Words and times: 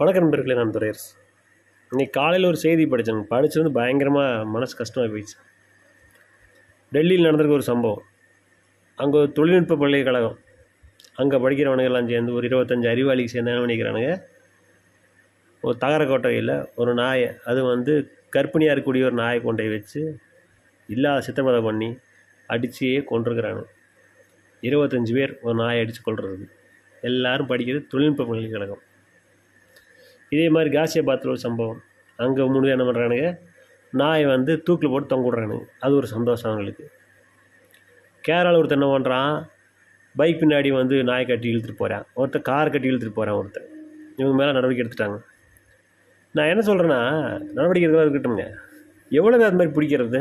வணக்கம் 0.00 0.24
நண்பர்களே 0.24 0.54
நான் 0.58 0.70
துரையரசு. 0.74 1.08
இன்றைக்கி 1.90 2.10
காலையில் 2.10 2.46
ஒரு 2.50 2.58
செய்தி 2.62 2.86
படித்தேன் 2.92 3.18
படிச்சது 3.32 3.60
வந்து 3.60 3.72
பயங்கரமாக 3.78 4.44
மனசு 4.54 4.74
கஷ்டமாக 4.78 5.08
போயிடுச்சு. 5.12 5.36
டெல்லியில் 6.92 7.26
நடந்திருக்க 7.26 7.58
ஒரு 7.58 7.66
சம்பவம். 7.68 8.04
அங்கே 8.98 9.18
ஒரு 9.22 9.28
தொழில்நுட்ப 9.38 9.78
பல்கலைக்கழகம். 9.82 10.38
அங்கே 11.20 11.36
படிக்கிறவனுங்கெல்லாம் 11.44 12.08
சேர்ந்து 12.12 12.34
ஒரு 12.38 12.48
இருபத்தஞ்சி 12.50 12.88
அறிவாளிக்கு 12.92 13.34
சேர்ந்து 13.34 13.58
நினைக்கிறானுங்க 13.66 14.12
ஒரு 15.62 15.76
தகர 15.84 16.06
கொட்டகையில் 16.06 16.54
ஒரு 16.82 16.94
நாயை 16.94 17.30
அது 17.52 17.62
வந்து 17.64 17.94
கர்ப்பிணியாக 18.36 18.74
இருக்கக்கூடிய 18.74 19.10
ஒரு 19.10 19.18
நாயை 19.22 19.40
கொண்டு 19.48 19.62
போய் 19.62 19.74
வச்சு 19.76 20.02
இல்லாத 20.88 21.20
சித்திரவதை 21.28 21.62
பண்ணி 21.70 21.90
அடிச்சே 22.48 22.94
கொண்டிருக்கிறானு 23.12 23.64
இருபத்தஞ்சி 24.62 25.14
பேர் 25.18 25.34
ஒரு 25.42 25.58
நாயை 25.64 25.82
அடித்து 25.84 26.02
கொள்வது 26.02 26.46
எல்லாரும் 27.00 27.50
படிக்கிறது 27.52 27.90
தொழில்நுட்ப 27.94 28.24
பல்கலைக்கழகம். 28.24 28.84
இதே 30.34 30.46
மாதிரி 30.54 30.70
காசியாபாத்தில் 30.76 31.32
ஒரு 31.34 31.42
சம்பவம். 31.46 31.80
அங்கே 32.18 32.42
முடிவு 32.54 32.74
என்ன 32.76 32.84
பண்ணுறானுங்க 32.88 33.28
நாயை 33.92 34.26
வந்து 34.34 34.52
தூக்கில் 34.66 34.92
போட்டு 34.92 35.10
தொங்க 35.12 35.26
விட்றானுங்க. 35.28 35.64
அது 35.84 35.92
ஒரு 36.00 36.08
சந்தோஷம் 36.14 36.50
அவங்களுக்கு. 36.50 36.84
கேரளாவில் 38.24 38.60
ஒருத்தன் 38.60 38.78
என்ன 38.80 38.90
பண்ணுறான் 38.94 39.34
பைக் 40.14 40.40
பின்னாடி 40.40 40.68
வந்து 40.80 40.96
நாயை 41.08 41.24
கட்டி 41.26 41.48
இழுத்துட்டு 41.52 41.80
போகிறான் 41.82 42.04
ஒருத்தர் 42.20 42.48
கார் 42.50 42.72
கட்டி 42.74 42.90
இழுத்துட்டு 42.90 43.18
போகிறான் 43.18 43.38
ஒருத்தர் 43.40 43.66
இவங்க 44.18 44.34
மேலே 44.40 44.52
நடவடிக்கை 44.56 44.82
எடுத்துட்டாங்க. 44.84 45.18
நான் 46.34 46.50
என்ன 46.52 46.62
சொல்கிறேன்னா 46.68 47.00
நடவடிக்கை 47.56 47.84
எடுக்கலாம் 47.86 48.06
இருக்கட்டும்ங்க. 48.06 48.46
எவ்வளோ 49.18 49.36
அது 49.46 49.58
மாதிரி 49.60 49.74
பிடிக்கிறது? 49.76 50.20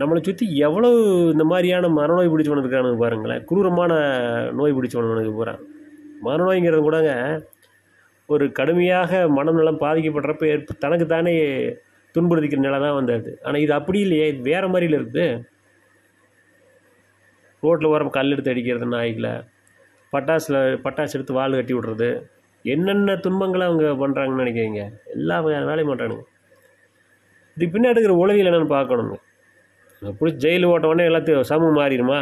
நம்மளை 0.00 0.20
சுற்றி 0.26 0.44
எவ்வளோ 0.66 0.90
இந்த 1.32 1.44
மாதிரியான 1.52 1.88
மரநோய் 1.96 2.30
பிடிச்சவனுக்கு 2.32 2.68
இருக்கானுங்க 2.68 3.00
பாருங்களேன். 3.04 3.42
குரூரமான 3.48 3.92
நோய் 4.58 4.76
பிடிச்சவனுக்கு 4.76 5.34
போகிறான் 5.40 5.60
மரநோய்ங்கிறது 6.26 6.82
கூடங்க 6.86 7.12
ஒரு 8.34 8.44
கடுமையாக 8.58 9.20
மனநலம் 9.36 9.82
பாதிக்கப்படுறப்ப 9.84 10.44
ஏற்ப 10.54 10.74
தனக்கு 10.84 11.06
தானே 11.14 11.32
துன்புறுத்திக்கிற 12.14 12.60
நிலை 12.66 12.78
தான் 12.84 12.98
வந்தது. 12.98 13.30
ஆனால் 13.46 13.62
இது 13.64 13.72
அப்படி 13.78 13.98
இல்லையே. 14.04 14.26
இது 14.32 14.40
வேறு 14.50 14.68
மாதிரியில் 14.72 14.98
இருக்குது 14.98 15.26
ரோட்டில் 17.64 17.90
ஓரம் 17.92 18.12
கல் 18.16 18.32
எடுத்து 18.34 18.52
அடிக்கிறது 18.52 18.86
நாய்களை. 18.96 19.32
பட்டாசில் 20.12 20.58
பட்டாசு 20.84 21.14
எடுத்து 21.16 21.36
வால் 21.38 21.56
கட்டி 21.58 21.74
விட்றது. 21.76 22.10
என்னென்ன 22.64 23.16
துன்பங்களை 23.24 23.64
அவங்க 23.68 23.90
பண்ணுறாங்கன்னு 24.02 24.42
நினைக்கிறீங்க? 24.42 24.82
எல்லா 25.16 25.36
வகையான 25.44 25.68
வேலையும் 25.70 25.90
பண்ணுறானுங்க 25.90 26.24
இதுக்கு 27.56 27.74
பின்னாடி 27.74 27.96
இருக்கிற 27.96 28.14
உளவியல் 28.22 28.48
என்னென்னு 28.50 28.74
பார்க்கணுங்க. 28.76 29.16
பிடிச்சி 30.18 30.40
ஜெயில் 30.44 30.66
ஓட்டவுடனே 30.72 31.06
எல்லாத்தையும் 31.10 31.48
சமூகம் 31.50 31.78
மாறிடுமா? 31.80 32.20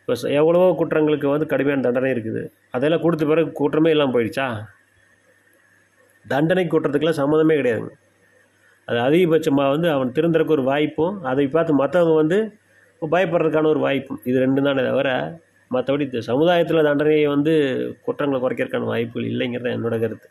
இப்போ 0.00 0.14
எவ்வளவோ 0.40 0.68
குற்றங்களுக்கு 0.80 1.26
வந்து 1.34 1.46
கடுமையான 1.52 1.84
தண்டனை 1.86 2.10
இருக்குது. 2.14 2.42
அதெல்லாம் 2.76 3.04
கொடுத்த 3.04 3.24
பிறகு 3.30 3.50
குற்றமே 3.60 3.92
இல்லாமல் 3.94 4.14
போயிடுச்சா? 4.16 4.46
தண்டனை 6.32 6.64
கூட்டுறதுக்கெல்லாம் 6.66 7.20
சம்மந்தமே 7.22 7.56
கிடையாதுங்க. 7.60 7.92
அது 8.88 8.98
அதிகபட்சமாக 9.06 9.72
வந்து 9.74 9.88
அவன் 9.94 10.14
திருந்துறதுக்கு 10.16 10.56
ஒரு 10.58 10.64
வாய்ப்பும் 10.70 11.16
அதை 11.30 11.44
பார்த்து 11.56 11.80
மற்றவங்க 11.82 12.14
வந்து 12.22 12.38
பயப்படுறதுக்கான 13.02 13.70
ஒரு 13.74 13.80
வாய்ப்பும். 13.86 14.20
இது 14.28 14.36
ரெண்டு 14.44 14.60
தானே 14.66 14.82
தவிர 14.88 15.10
மற்றபடி 15.70 16.04
இந்த 16.08 16.20
சமுதாயத்தில் 16.30 16.86
தண்டனையை 16.88 17.24
வந்து 17.34 17.52
குற்றங்களை 18.04 18.38
குறைக்கிறதுக்கான 18.44 18.88
வாய்ப்புகள் 18.92 19.30
இல்லைங்கிறது 19.32 19.74
என்னோட 19.76 19.96
கருத்து. 20.04 20.28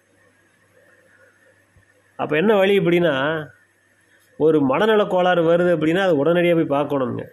அப்போ 2.20 2.34
என்ன 2.42 2.52
வழி 2.62 2.75
அப்படின்னா 2.81 3.14
ஒரு 4.40 4.58
மனநல 4.72 5.03
கோளாறு 5.12 5.42
வருது 5.52 5.72
அப்படின்னா 5.75 6.02
அது 6.08 6.16
உடனடியாக 6.22 6.58
போய் 6.59 6.75
பார்க்கணுங்க. 6.78 7.23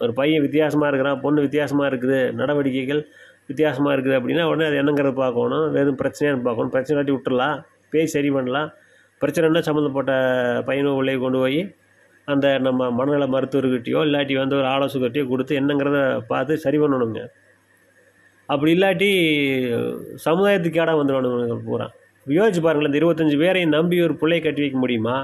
ஒரு 0.00 0.12
பையன் 0.18 0.44
வித்தியாசமாக 0.46 0.88
இருக்கிறான் 0.90 1.20
பொண்ணு 1.24 1.44
வித்தியாசமாக 1.46 1.90
இருக்குது 1.90 2.18
நடவடிக்கைகள் 2.40 3.02
வித்தியாசமாக 3.50 3.94
இருக்குது 3.96 4.16
அப்படின்னா 4.18 4.44
உடனே 4.50 4.66
அது 4.70 4.80
என்னங்கிறத 4.82 5.14
பார்க்கணும் 5.22 5.66
வெறும் 5.76 6.00
பிரச்சனையானு 6.02 6.46
பார்க்கணும். 6.48 6.72
பிரச்சனை 6.74 6.96
காட்டி 6.98 7.14
பேசி 7.92 8.10
சரி 8.16 8.30
பண்ணலாம். 8.30 8.68
பிரச்சனைன்னா 9.20 9.62
சம்மந்தப்பட்ட 9.68 10.12
பையனோ 10.68 10.92
உள்ளே 11.00 11.14
கொண்டு 11.24 11.38
போய் 11.42 11.60
அந்த 12.24 12.46
நம்ம 12.66 12.90
மனநல 12.98 13.26
மருத்துவர்கிட்டயோ 13.34 14.00
இல்லாட்டி 14.06 14.34
வந்து 14.40 14.56
ஒரு 14.60 14.68
ஆலோசகர்கிட்டையோ 14.74 15.24
கொடுத்து 15.30 15.58
என்னங்கிறத 15.60 15.98
பார்த்து 16.32 16.62
சரி 16.64 16.78
பண்ணணுங்க. 16.78 17.20
அப்படி 18.46 18.70
இல்லாட்டி 18.76 19.08
சமுதாயத்துக்கு 20.24 20.78
கேடாக 20.78 20.96
வந்துடுவானுங்க 21.00 21.56
பூரா. 21.68 21.86
யோசிச்சு 22.26 22.60
பாருங்களேன் 22.64 22.90
இந்த 22.90 23.00
இருபத்தஞ்சி 23.00 23.36
பேரையும் 23.42 23.74
நம்பி 23.76 23.96
ஒரு 24.06 24.14
பிள்ளையை 24.20 24.42
கட்டி 24.44 24.60
வைக்க 24.60 24.78
முடியுமா? 24.78 25.16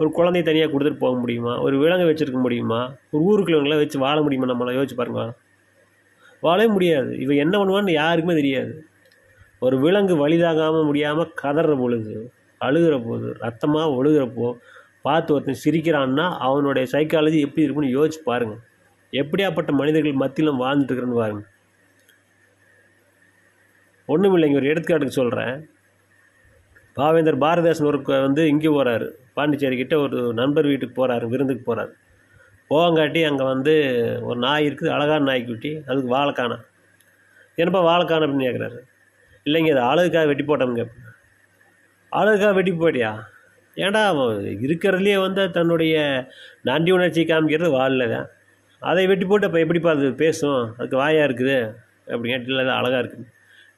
ஒரு 0.00 0.08
குழந்தைய 0.16 0.44
தனியாக 0.48 0.70
கொடுத்துட்டு 0.72 1.04
போக 1.04 1.14
முடியுமா? 1.18 1.52
ஒரு 1.60 1.76
விலங்கு 1.78 2.08
வச்சுருக்க 2.10 2.40
முடியுமா? 2.46 2.80
ஒரு 3.12 3.22
ஊருக்குள்ளவங்கள 3.28 3.76
வச்சு 3.82 3.98
வாழ 3.98 4.16
முடியுமா 4.26 4.48
நம்மளை 4.52 4.72
யோசிச்சு 4.78 4.96
பாருங்க. 4.96 5.24
வாழவே 6.40 6.68
முடியாது. 6.76 7.10
இவன் 7.18 7.42
என்ன 7.44 7.54
பண்ணுவான்னு 7.58 7.92
யாருக்குமே 7.92 8.34
தெரியாது. 8.34 8.72
ஒரு 9.62 9.78
விலங்கு 9.78 10.28
வழிதாகாமல் 10.28 10.84
முடியாமல் 10.84 11.32
கதற 11.34 11.76
பொழுது 11.76 12.32
அழுகிற 12.60 13.04
போது 13.04 13.34
ரத்தமாக 13.38 13.90
ஒழுகிறப்போ 13.90 14.54
பார்த்து 15.02 15.34
ஒருத்தன் 15.34 15.62
சிரிக்கிறான்னா 15.64 16.36
அவனுடைய 16.38 16.86
சைக்காலஜி 16.92 17.40
எப்படி 17.40 17.62
இருக்குன்னு 17.62 17.96
யோசிச்சு 17.96 18.18
பாருங்கள் 18.24 18.60
எப்படியாப்பட்ட 19.12 19.72
மனிதர்கள் 19.72 20.12
மத்தியிலும் 20.12 20.60
வாழ்ந்துட்டு 20.60 20.92
இருக்கிறேன்னு 20.92 21.14
பாருங்க. 21.14 21.44
ஒன்றும் 24.06 24.34
இல்லைங்க 24.36 24.54
ஒரு 24.54 24.66
எடுத்துக்காட்டுக்கு 24.66 25.14
சொல்கிறேன் 25.14 25.68
பாவேந்தர் 26.94 27.38
பாரதிதாசன் 27.38 27.86
ஒரு 27.86 28.02
வந்து 28.02 28.48
இங்கே 28.48 28.68
போகிறாரு 28.68 29.08
பாண்டிச்சேரி 29.34 29.76
கிட்டே 29.76 29.96
ஒரு 29.96 30.32
நண்பர் 30.32 30.64
வீட்டுக்கு 30.64 31.06
போகிறாரு 31.06 31.26
விருந்துக்கு 31.26 31.74
போகிறாரு 31.74 31.92
போங்காட்டி 32.68 33.24
அங்கே 33.24 33.44
வந்து 33.44 33.74
ஒரு 34.22 34.38
நாய் 34.38 34.64
இருக்குது 34.64 34.88
அழகான 34.88 35.24
நாய்க்குட்டி 35.24 35.82
அதுக்கு 35.86 36.08
வாழை 36.08 36.58
என்னப்பா 37.54 37.80
வாழை 37.80 38.06
அப்படின்னு 38.06 38.44
கேட்குறாரு 38.44 38.80
இல்லைங்க 39.46 39.70
அது 39.74 39.82
ஆளுக்காக 39.90 40.26
வெட்டி 40.30 40.44
போட்டோம்ங்க. 40.50 40.84
ஆளுக்காக 42.18 42.52
வெட்டி 42.58 42.72
போயிட்டியா 42.82 43.12
ஏன்டா 43.76 44.02
இருக்கிறதுலையே 44.64 45.16
வந்து 45.26 45.42
தன்னுடைய 45.56 45.96
நன்றி 46.68 46.90
உணர்ச்சி 46.96 47.22
காமிக்கிறது 47.30 47.70
வாழில் 47.78 48.12
தான். 48.14 48.26
அதை 48.90 49.02
வெட்டி 49.10 49.24
போட்டு 49.30 49.46
அப்போ 49.48 49.58
எப்படிப்பா 49.64 49.90
அது 49.96 50.08
பேசும்? 50.22 50.62
அதுக்கு 50.78 50.96
வாயாக 51.02 51.26
இருக்குது? 51.28 51.58
அப்படி 52.12 52.28
கேட்டு 52.32 52.50
இல்லை 52.52 52.74
அழகாக 52.80 53.00
இருக்குது. 53.02 53.26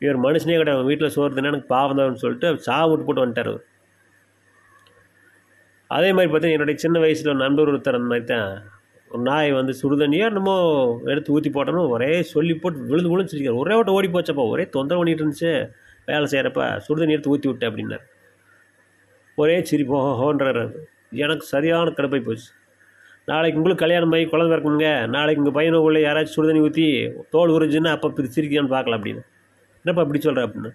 இவர் 0.02 0.18
மனுஷனே 0.26 0.56
கிடையாது 0.60 0.78
அவன் 0.78 0.90
வீட்டில் 0.90 1.14
சோறுதுன்னா 1.16 1.50
எனக்கு 1.52 1.72
பாவம் 1.74 2.00
தான் 2.00 2.22
சொல்லிட்டு 2.22 2.48
சாவு 2.66 2.88
விட்டு 2.90 3.06
போட்டு 3.08 3.24
வந்துட்டார் 3.24 3.50
அவர். 3.52 3.66
அதே 5.96 6.10
மாதிரி 6.16 6.30
பார்த்தீங்கன்னா 6.32 6.58
என்னுடைய 6.58 6.78
சின்ன 6.84 6.98
வயசில் 7.04 7.32
ஒரு 7.32 7.40
நண்பர் 7.44 7.70
ஒருத்தர் 7.72 7.98
அந்த 7.98 8.10
மாதிரி 8.12 8.26
தான். 8.32 8.50
ஒரு 9.12 9.22
நாய் 9.22 9.50
வந்து 9.58 9.72
சுடுதண்ணியோ 9.80 10.26
என்னமோ 10.30 10.54
எடுத்து 11.12 11.32
ஊற்றி 11.36 11.50
போட்டோன்னு 11.54 11.82
ஒரே 11.94 12.10
சொல்லி 12.34 12.54
போட்டு 12.54 12.86
விழுந்து 12.90 13.10
விழுந்து 13.12 13.32
சிரிக்கிறார் 13.32 13.60
ஒரே 13.62 13.74
ஓட்ட 13.78 13.92
ஓடி 13.96 14.08
போச்சப்பா. 14.08 14.44
ஒரே 14.54 14.64
தொந்தரவு 14.76 15.00
பண்ணிட்டு 15.00 15.22
இருந்துச்சு. 15.24 15.52
வேலை 16.08 16.26
செய்கிறப்ப 16.32 16.62
சுடுதண்ணி 16.86 17.14
எடுத்து 17.16 17.32
ஊற்றி 17.34 17.48
விட்டேன் 17.48 17.70
அப்படின்னார். 17.70 18.04
ஒரே 19.38 19.56
சிரிப்பு 19.70 19.98
ஹோன்றார் 20.20 20.62
எனக்கு 21.24 21.44
சரியான 21.54 21.92
கடுப்பாய் 21.98 22.26
போச்சு. 22.28 22.48
நாளைக்கு 23.30 23.58
உங்களுக்கு 23.58 23.84
கல்யாணம் 23.84 24.14
ஆகி 24.16 24.24
குழந்தை 24.32 24.50
பிறக்குங்க. 24.52 24.88
நாளைக்கு 25.16 25.42
உங்கள் 25.42 25.56
பையனோ 25.58 25.80
உள்ள 25.88 25.98
யாராச்சும் 26.06 26.36
சுடுதண்ணி 26.36 26.62
ஊற்றி 26.66 26.86
தோல் 27.34 27.54
உறிஞ்சுன்னா 27.56 27.92
அப்போ 27.96 28.08
இப்படி 28.12 28.30
சிரிக்கான்னு 28.36 28.74
பார்க்கலாம் 28.76 28.98
அப்படின்னு. 29.00 29.22
என்னப்பா 29.84 30.02
இப்படி 30.06 30.20
சொல்கிற 30.20 30.46
அப்படின்னு. 30.46 30.70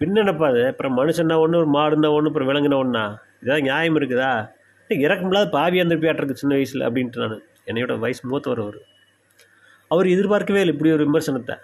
பின்ன 0.00 0.20
என்னப்பா 0.24 0.46
அது? 0.52 0.62
அப்புறம் 0.66 0.96
மனுஷன்னா 0.98 1.36
ஒன்று 1.44 1.60
ஒரு 1.62 1.70
மாடுன்னா 1.76 2.08
ஒன்று 2.16 2.30
அப்புறம் 2.30 2.48
விலங்குனா 2.50 2.78
ஒன்றா 2.84 3.04
இதான் 3.42 3.66
நியாயம் 3.68 3.98
இருக்குதா? 4.00 4.32
இறக்கமில்லாத 4.90 5.48
பாவி 5.50 5.78
அந்த 5.80 5.94
பேட்டருக்கு 6.02 6.42
சின்ன 6.42 6.54
வயசில் 6.54 6.86
அப்படின்ட்டு 6.88 7.22
நான். 7.22 7.38
என்னையோட 7.66 7.98
வயசு 7.98 8.28
மூத்தவர் 8.28 8.60
அவர் 8.60 8.78
அவர் 9.88 10.06
எதிர்பார்க்கவே 10.06 10.60
இல்லை 10.60 10.74
இப்படி 10.74 10.92
ஒரு 10.92 11.04
விமர்சனத்தை. 11.04 11.54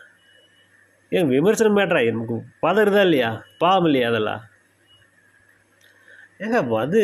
ஏன் 1.11 1.29
விமர்சனம் 1.29 1.77
மேட்ரா? 1.77 2.05
எனக்கு 2.07 2.35
பதறுதா 2.63 3.01
இல்லையா? 3.01 3.45
பாவம் 3.59 3.85
இல்லையா 3.85 4.09
அதெல்லாம்? 4.09 4.43
ஏங்க 6.41 6.77
அது 6.77 7.01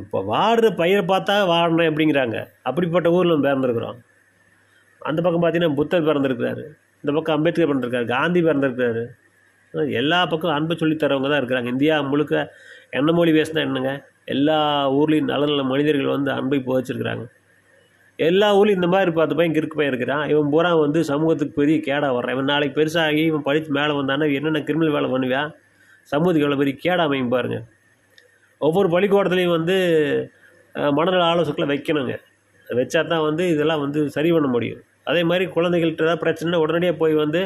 இப்போ 0.00 0.24
வாடுற 0.28 0.76
பயிரை 0.76 1.04
பார்த்தா 1.04 1.34
வாடணும் 1.52 1.88
அப்படிங்கிறாங்க. 1.90 2.46
அப்படிப்பட்ட 2.62 3.10
ஊரில் 3.10 3.32
நம்ம 3.32 3.48
பிறந்திருக்கிறோம். 3.48 3.98
அந்த 4.98 5.22
பக்கம் 5.22 5.42
பார்த்தீங்கன்னா 5.42 5.74
புத்தர் 5.74 6.06
பிறந்திருக்கிறாரு. 6.06 6.64
இந்த 7.02 7.12
பக்கம் 7.12 7.36
அம்பேத்கர் 7.36 7.68
பிறந்திருக்காரு 7.70 8.04
காந்தி 8.04 8.42
பிறந்திருக்கிறாரு. 8.42 9.06
எல்லா 9.90 10.26
பக்கம் 10.26 10.50
அன்பை 10.50 10.76
சொல்லித் 10.76 11.02
தரவங்க 11.02 11.28
தான் 11.28 11.40
இருக்கிறாங்க. 11.42 11.66
இந்தியா 11.66 12.00
முழுக்க 12.00 12.54
என்ன 12.90 13.12
மொழி 13.12 13.32
பேசினா 13.32 13.60
என்னங்க? 13.60 14.04
எல்லா 14.24 14.56
ஊர்லேயும் 14.92 15.30
நல்ல 15.32 15.46
நல்ல 15.46 15.62
மனிதர்கள் 15.62 16.06
வந்து 16.06 16.30
அன்பை 16.32 16.58
போதிச்சிருக்கிறாங்க 16.66 17.24
எல்லா 18.26 18.46
ஊர்லேயும் 18.58 18.80
இந்த 18.80 18.88
மாதிரி 18.92 19.10
பார்த்து 19.16 19.36
பையன் 19.38 19.54
கிறுக்கு 19.56 19.78
பையன் 19.78 19.92
இருக்கிறான். 19.92 20.22
இவன் 20.32 20.48
பூரா 20.52 20.70
வந்து 20.84 21.00
சமூகத்துக்கு 21.10 21.54
பெரிய 21.60 21.76
கேடாக 21.88 22.12
வர்றான் 22.16 22.34
இவன் 22.36 22.50
நாளைக்கு 22.52 22.76
பெருசாகி 22.78 23.22
இவன் 23.30 23.44
படித்து 23.48 23.70
மேலே 23.78 23.92
வந்தானா 23.98 24.26
என்னென்ன 24.38 24.62
கிரிமினல் 24.68 24.94
வேலை 24.96 25.08
பண்ணுவான் 25.12 25.50
சமூகத்துக்கு 26.12 26.46
எவ்வளோ 26.46 26.58
பெரிய 26.62 26.76
கேடா 26.84 27.04
அமையும் 27.08 27.32
பாருங்கள் 27.34 27.64
ஒவ்வொரு 28.66 28.88
பள்ளிக்கூடத்துலையும் 28.94 29.56
வந்து 29.58 29.76
மனநல 30.96 31.22
ஆலோசகர்களை 31.32 31.66
வைக்கணுங்க. 31.72 32.14
வச்சா 32.78 33.00
தான் 33.12 33.24
வந்து 33.26 33.44
இதெல்லாம் 33.52 33.82
வந்து 33.84 34.00
சரி 34.16 34.30
பண்ண 34.34 34.48
முடியும். 34.54 34.80
அதே 35.10 35.20
மாதிரி 35.28 35.44
குழந்தைகள்கிட்ட 35.56 36.04
ஏதாவது 36.06 36.22
பிரச்சனை 36.24 36.58
உடனடியாக 36.64 36.96
போய் 37.02 37.14
வந்து 37.24 37.40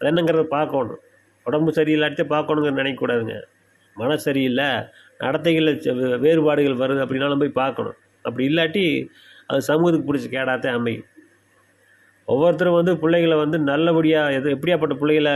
அது 0.00 0.08
என்னங்கிறத 0.10 0.44
பார்க்கணும். 0.56 1.00
உடம்பு 1.46 1.70
சரியில்லாட்டி 1.78 2.24
பார்க்கணுங்கிற 2.34 2.74
நினைக்கக்கூடாதுங்க. 2.80 3.36
மன 3.96 4.16
சரியில்லை 4.26 4.68
நடத்தைகளில் 5.24 6.20
வேறுபாடுகள் 6.24 6.80
வருது 6.82 7.02
அப்படின்னாலும் 7.04 7.42
போய் 7.42 7.58
பார்க்கணும். 7.62 7.96
அப்படி 8.24 8.44
இல்லாட்டி 8.50 8.84
அது 9.50 9.60
சமூகத்துக்கு 9.70 10.08
பிடிச்ச 10.08 10.28
கேடாத்தே 10.34 10.70
அமையும் 10.78 11.06
ஒவ்வொருத்தரும் 12.28 12.78
வந்து 12.78 12.92
பிள்ளைகளை 13.02 13.36
வந்து 13.42 13.58
நல்லபடியாக 13.70 14.34
எது 14.38 14.54
எப்படியாப்பட்ட 14.56 14.94
பிள்ளைகளை 15.02 15.34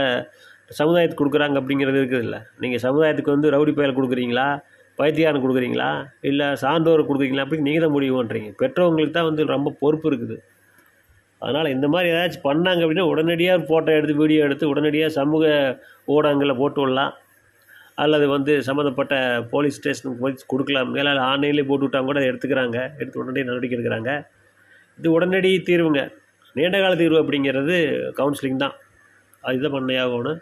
சமுதாயத்துக்கு 0.79 1.21
கொடுக்குறாங்க 1.21 1.57
அப்படிங்கிறது 1.61 1.99
இருக்குது 2.01 2.23
இல்லை 2.25 2.39
நீங்கள் 2.61 2.83
சமுதாயத்துக்கு 2.85 3.35
வந்து 3.35 3.51
ரவுடி 3.55 3.71
பயல் 3.77 3.97
கொடுக்குறீங்களா? 3.97 4.47
பைத்தியாரம் 4.99 5.43
கொடுக்குறீங்களா? 5.43 5.89
இல்லை 6.29 6.47
சான்றோரை 6.63 7.03
கொடுக்குறீங்களா? 7.05 7.43
அப்படின்னு 7.45 7.67
நீங்கள் 7.69 7.85
தான் 7.85 7.95
முடிவு 7.95 8.15
பண்ணுறீங்க 8.19 8.49
பெற்றவங்களுக்கு 8.61 9.15
தான் 9.17 9.29
வந்து 9.29 9.43
ரொம்ப 9.55 9.73
பொறுப்பு 9.81 10.07
இருக்குது. 10.11 10.37
அதனால் 11.41 11.73
இந்த 11.75 11.87
மாதிரி 11.93 12.07
ஏதாச்சும் 12.13 12.45
பண்ணாங்க 12.49 12.83
அப்படின்னா 12.83 13.07
உடனடியாக 13.13 13.65
ஃபோட்டோ 13.69 13.91
எடுத்து 13.99 14.15
வீடியோ 14.21 14.43
எடுத்து 14.47 14.69
உடனடியாக 14.73 15.15
சமூக 15.19 15.45
ஊடகங்களில் 16.15 16.59
போட்டு 16.61 16.81
விடலாம். 16.81 17.13
அல்லது 17.97 18.25
வந்து 18.35 18.63
சம்மந்தப்பட்ட 18.67 19.15
போலீஸ் 19.51 19.77
ஸ்டேஷனுக்கு 19.79 20.21
போய் 20.23 20.35
கொடுக்கலாம். 20.51 20.91
மேலே 20.95 21.09
ஆன்லைன்லேயே 21.31 21.65
போட்டு 21.69 21.85
விட்டாங்க 21.85 22.07
கூட 22.09 22.19
அதை 22.21 22.29
எடுத்துக்கிறாங்க. 22.31 22.77
எடுத்து 23.01 23.19
உடனடியாக 23.21 23.49
நடவடிக்கை 23.49 23.75
எடுக்கிறாங்க. 23.77 24.11
இது 24.99 25.09
உடனடி 25.17 25.51
தீர்வுங்க. 25.69 26.01
நீண்ட 26.57 26.79
கால 26.79 26.95
தீர்வு 26.95 27.21
அப்படிங்கிறது 27.23 27.75
கவுன்சிலிங் 28.19 28.63
தான். 28.63 28.75
அதுதான் 29.47 29.75
பண்ணையாகணும் 29.75 30.13
ஆகணும் 30.13 30.41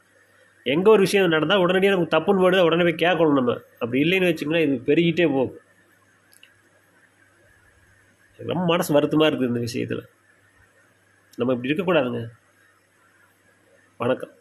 எங்கே 0.66 0.90
ஒரு 0.90 1.02
விஷயம் 1.06 1.36
நடந்தால் 1.36 1.62
உடனடியாக 1.64 1.96
நமக்கு 1.96 2.16
தப்புன்னு 2.16 2.46
வருது 2.46 2.66
உடனே 2.68 2.84
போய் 2.88 3.04
கேட்கணும் 3.06 3.40
நம்ம. 3.40 3.54
அப்படி 3.82 4.02
இல்லைன்னு 4.06 4.30
வச்சுக்கோங்களேன் 4.30 4.66
இது 4.68 4.76
பெருகிட்டே 4.90 5.28
போகும். 5.36 5.56
ரொம்ப 8.40 8.66
மனசு 8.74 8.94
வருத்தமாக 8.98 9.30
இருக்குது 9.30 9.52
இந்த 9.52 9.60
விஷயத்தில். 9.60 10.04
நம்ம 11.40 11.54
இப்படி 11.54 11.70
இருக்கக்கூடாதுங்க. 11.70 12.22
வணக்கம். 13.98 14.34